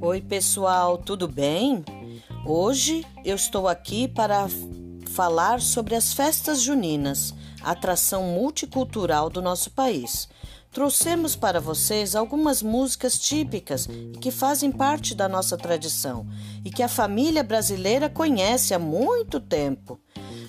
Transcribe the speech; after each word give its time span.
Oi, 0.00 0.20
pessoal, 0.20 0.98
tudo 0.98 1.26
bem? 1.26 1.84
Hoje 2.44 3.04
eu 3.24 3.36
estou 3.36 3.66
aqui 3.66 4.06
para 4.06 4.46
falar 5.08 5.60
sobre 5.60 5.94
as 5.94 6.12
festas 6.12 6.62
juninas, 6.62 7.34
atração 7.62 8.22
multicultural 8.24 9.28
do 9.28 9.42
nosso 9.42 9.70
país. 9.70 10.28
Trouxemos 10.70 11.34
para 11.34 11.60
vocês 11.60 12.14
algumas 12.14 12.62
músicas 12.62 13.18
típicas 13.18 13.88
que 14.20 14.30
fazem 14.30 14.70
parte 14.70 15.14
da 15.14 15.28
nossa 15.28 15.56
tradição 15.56 16.26
e 16.64 16.70
que 16.70 16.82
a 16.82 16.88
família 16.88 17.42
brasileira 17.42 18.08
conhece 18.08 18.74
há 18.74 18.78
muito 18.78 19.40
tempo, 19.40 19.98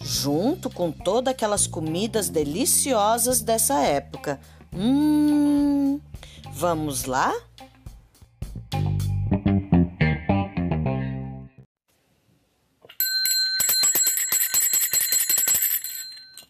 junto 0.00 0.68
com 0.68 0.90
todas 0.90 1.32
aquelas 1.32 1.66
comidas 1.66 2.28
deliciosas 2.28 3.40
dessa 3.40 3.80
época. 3.80 4.40
Hum, 4.72 6.00
vamos 6.52 7.04
lá? 7.04 7.34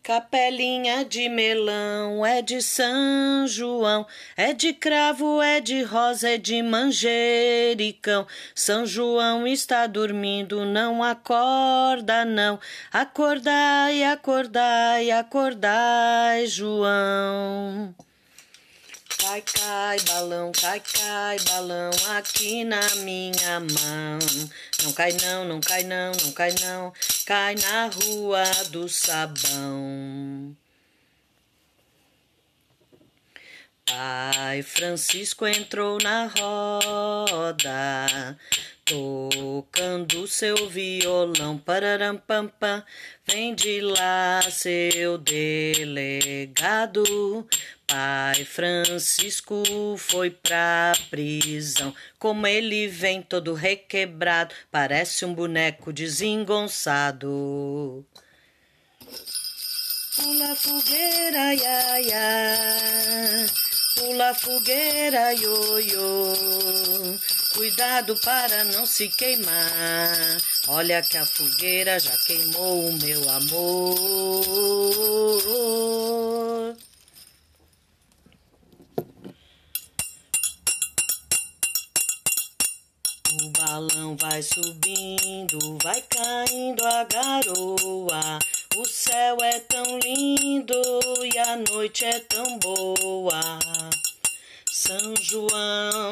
Capelinha 0.08 1.04
de 1.04 1.28
melão 1.28 2.24
é 2.24 2.41
de 2.41 2.62
São 2.62 3.46
João, 3.46 4.06
é 4.38 4.55
de 4.55 4.72
cravo, 4.72 5.42
é 5.42 5.60
de 5.60 5.82
rosa, 5.82 6.30
é 6.30 6.38
de 6.38 6.62
manjericão. 6.62 8.27
São 8.55 8.86
João 8.86 9.46
está 9.46 9.86
dormindo, 9.86 10.64
não 10.64 11.05
acorda, 11.05 12.24
não. 12.24 12.58
Acordai, 12.91 14.02
acordai, 14.02 15.10
acordai, 15.10 16.46
João. 16.46 17.94
Cai, 19.28 19.42
cai, 19.42 20.00
balão, 20.06 20.50
cai, 20.52 20.80
cai, 20.80 21.39
balão 21.41 21.91
aqui 22.16 22.64
na 22.64 22.80
minha 23.05 23.61
mão. 23.61 24.19
Não 24.83 24.92
cai 24.94 25.12
não, 25.22 25.44
não 25.44 25.61
cai 25.61 25.84
não, 25.84 26.12
não 26.12 26.33
cai 26.33 26.55
não, 26.62 26.94
cai 27.27 27.55
na 27.56 27.89
rua 27.89 28.42
do 28.70 28.89
sabão. 28.89 30.56
Pai 33.84 34.62
Francisco 34.62 35.47
entrou 35.47 35.98
na 36.02 36.28
roda, 36.28 38.39
tocando 38.89 40.27
seu 40.27 40.69
violão, 40.69 41.56
pararam 41.58 42.17
pam 42.17 42.48
pam, 42.48 42.83
vem 43.27 43.55
de 43.55 43.83
lá 43.83 44.41
seu 44.50 45.19
delegado. 45.19 47.05
Pai 47.86 48.45
Francisco 48.45 49.62
foi 49.98 50.30
pra 50.30 50.95
prisão, 51.11 51.95
como 52.19 52.47
ele 52.47 52.89
vem 52.89 53.20
todo 53.20 53.53
requebrado, 53.53 54.55
parece 54.70 55.27
um 55.27 55.34
boneco 55.34 55.92
desengonçado. 55.92 58.06
Pula 60.17 60.56
fogueira, 60.56 61.55
ia, 61.55 62.00
ia. 62.00 63.47
Pula 63.95 64.34
fogueira, 64.34 65.34
ioiô. 65.34 66.33
Cuidado 67.59 68.14
para 68.20 68.62
não 68.67 68.87
se 68.87 69.09
queimar. 69.09 70.39
Olha 70.69 71.03
que 71.03 71.19
a 71.19 71.27
fogueira 71.27 71.98
já 71.98 72.17
queimou 72.19 72.87
o 72.87 72.92
meu 72.92 73.28
amor. 73.28 73.98
O 83.42 83.48
balão 83.59 84.17
vai 84.17 84.41
subindo, 84.41 85.58
vai 85.83 86.01
caindo 86.02 86.86
a 86.86 87.02
garoa. 87.02 88.39
O 88.77 88.85
céu 88.85 89.36
é 89.42 89.58
tão 89.58 89.98
lindo 89.98 90.80
e 91.24 91.36
a 91.36 91.57
noite 91.57 92.05
é 92.05 92.20
tão 92.20 92.57
boa. 92.61 93.58
São 94.70 95.13
João, 95.20 96.11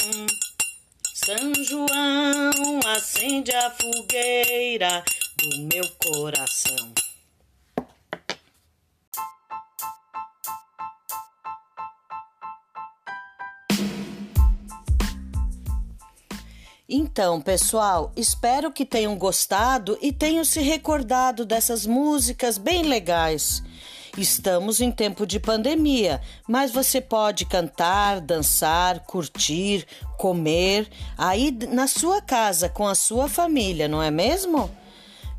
São 1.26 1.52
João, 1.64 2.78
acende 2.86 3.50
a 3.50 3.68
fogueira 3.72 5.02
do 5.36 5.62
meu 5.62 5.82
coração. 5.98 6.94
Então, 16.88 17.40
pessoal, 17.40 18.12
espero 18.16 18.70
que 18.70 18.86
tenham 18.86 19.18
gostado 19.18 19.98
e 20.00 20.12
tenham 20.12 20.44
se 20.44 20.60
recordado 20.60 21.44
dessas 21.44 21.84
músicas 21.84 22.56
bem 22.56 22.84
legais. 22.84 23.64
Estamos 24.16 24.80
em 24.80 24.90
tempo 24.90 25.26
de 25.26 25.38
pandemia, 25.38 26.20
mas 26.48 26.70
você 26.70 27.00
pode 27.00 27.44
cantar, 27.44 28.20
dançar, 28.20 29.00
curtir, 29.00 29.86
comer 30.16 30.88
aí 31.18 31.50
na 31.70 31.86
sua 31.86 32.22
casa 32.22 32.68
com 32.68 32.88
a 32.88 32.94
sua 32.94 33.28
família, 33.28 33.86
não 33.86 34.02
é 34.02 34.10
mesmo? 34.10 34.70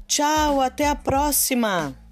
Tchau, 0.08 0.62
até 0.62 0.88
a 0.88 0.96
próxima! 0.96 2.07